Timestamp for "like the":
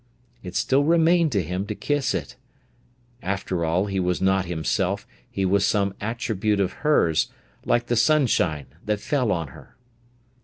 7.65-7.95